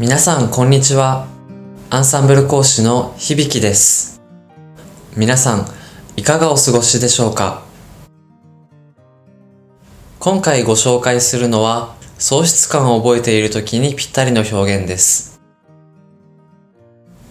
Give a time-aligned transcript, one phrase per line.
[0.00, 1.26] 皆さんこんにちは。
[1.90, 4.22] アンサンブル講師の響です。
[5.14, 5.66] 皆さん、
[6.16, 7.62] いかがお過ごしでしょうか？
[10.18, 15.38] 今回ご紹介するのは、喪失感を覚えている時にぴったりの表現です。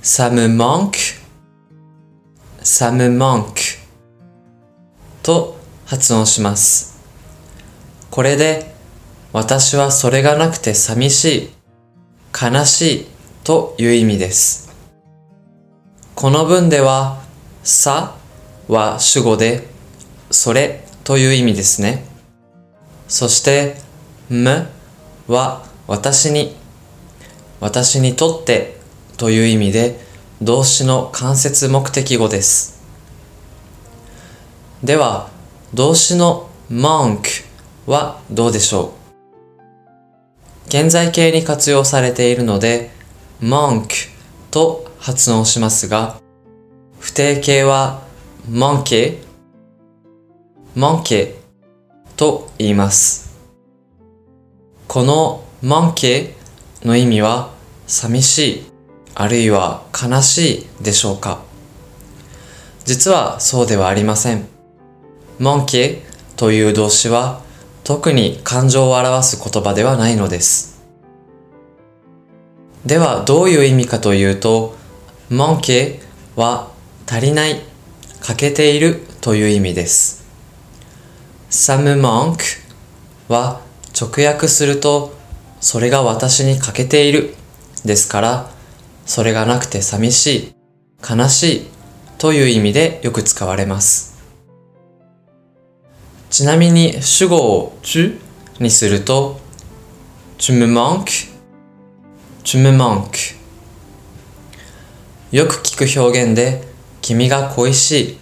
[0.03, 1.19] ça me manque,
[2.59, 3.79] ça me manque?
[5.23, 5.57] と
[5.87, 6.99] 発音します。
[8.11, 8.75] これで、
[9.33, 11.58] 私はそれがなくて寂しい、
[12.33, 13.07] 悲しい
[13.43, 14.69] という意味です。
[16.15, 17.21] この文では、
[17.63, 18.15] さ
[18.67, 19.67] は主語で、
[20.31, 22.05] それという意味ですね。
[23.07, 23.77] そして、
[24.29, 24.67] む
[25.27, 26.55] は私に、
[27.59, 28.79] 私にとって
[29.17, 29.99] という意味で、
[30.41, 32.81] 動詞の間接目的語です。
[34.83, 35.29] では、
[35.73, 37.43] 動詞の monk
[37.85, 38.98] はどうでしょう？
[40.69, 42.91] 現在形に活用されているので、
[43.41, 43.87] monk
[44.51, 46.21] と発音しますが、
[46.99, 48.03] 不定形は
[48.47, 49.17] monkey、
[50.75, 51.33] monkey
[52.15, 53.35] と言います。
[54.87, 56.35] この monkey
[56.83, 57.49] の意味は
[57.87, 58.71] 寂しい、
[59.15, 61.39] あるいは悲しいでしょうか
[62.85, 64.45] 実はそうではありません。
[65.39, 66.01] monkey
[66.35, 67.41] という動詞は
[67.89, 70.83] 特に感情を表す言葉ではないのです。
[72.85, 74.75] ではどういう意味かというと、
[75.31, 75.99] monkey
[76.35, 76.71] は
[77.07, 77.59] 足りない、
[78.21, 80.23] 欠けているという意味です。
[81.49, 82.37] some monk
[83.27, 83.61] は
[83.99, 85.15] 直訳すると、
[85.59, 87.33] それが私に欠けている
[87.85, 88.51] ですから、
[89.07, 90.55] それがなくて寂しい、
[91.09, 91.67] 悲しい
[92.19, 94.18] という意味でよく使われます。
[96.29, 98.19] ちなみに主語を tu
[98.59, 99.39] にすると
[100.37, 101.33] tu me manques?
[102.43, 103.35] tu me manques.
[105.31, 106.63] よく聞く表現で
[107.01, 108.17] 君が恋しい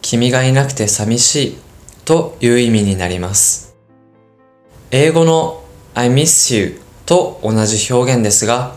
[0.00, 1.58] 君がいなくて寂しい
[2.04, 3.74] という意味になります。
[4.92, 8.76] 英語の I miss you と同じ表現ですが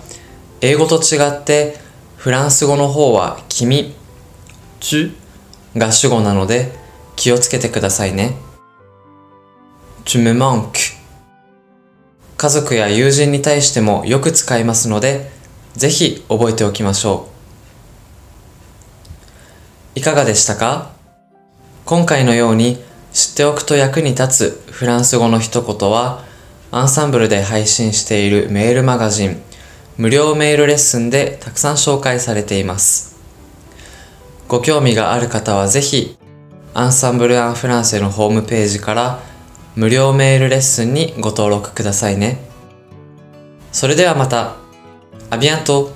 [0.61, 1.77] 英語と違って
[2.17, 3.93] フランス語の方は君
[4.79, 5.11] tu
[5.77, 6.71] が主語なので
[7.15, 8.52] 気をつけてくださいね。
[10.05, 10.97] Tu me manques
[12.37, 15.31] 家族や友人に対してもよく使いますので、
[15.75, 17.29] ぜひ覚えておきましょ
[19.95, 19.99] う。
[19.99, 20.91] いかがでしたか？
[21.85, 22.83] 今回のように
[23.13, 26.23] 知っておくと役に立つフランス語の一言は、
[26.71, 29.41] アンサンブルで配信しているメールマガジン、
[29.97, 33.15] 無料メールレッスンでたくさん紹介されています。
[34.49, 36.17] ご興味がある方はぜひ、
[36.73, 39.19] アンサンブル・アン・フランセのホームページから
[39.75, 42.39] 無料メールレッスンにご登録くださいね。
[43.71, 44.55] それではまた。
[45.29, 45.91] アビアント